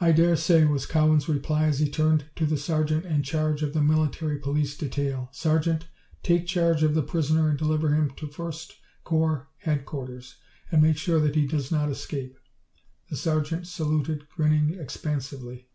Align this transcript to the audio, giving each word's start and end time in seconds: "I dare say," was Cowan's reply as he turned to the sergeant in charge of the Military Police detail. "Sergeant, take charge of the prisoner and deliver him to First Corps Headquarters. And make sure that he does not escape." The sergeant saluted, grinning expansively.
"I 0.00 0.12
dare 0.12 0.34
say," 0.36 0.64
was 0.64 0.86
Cowan's 0.86 1.28
reply 1.28 1.64
as 1.66 1.78
he 1.78 1.90
turned 1.90 2.24
to 2.36 2.46
the 2.46 2.56
sergeant 2.56 3.04
in 3.04 3.22
charge 3.22 3.62
of 3.62 3.74
the 3.74 3.82
Military 3.82 4.38
Police 4.38 4.78
detail. 4.78 5.28
"Sergeant, 5.30 5.88
take 6.22 6.46
charge 6.46 6.82
of 6.82 6.94
the 6.94 7.02
prisoner 7.02 7.50
and 7.50 7.58
deliver 7.58 7.94
him 7.94 8.08
to 8.12 8.28
First 8.28 8.72
Corps 9.04 9.48
Headquarters. 9.58 10.36
And 10.70 10.80
make 10.80 10.96
sure 10.96 11.20
that 11.20 11.34
he 11.34 11.46
does 11.46 11.70
not 11.70 11.90
escape." 11.90 12.38
The 13.10 13.16
sergeant 13.16 13.66
saluted, 13.66 14.26
grinning 14.30 14.78
expansively. 14.80 15.68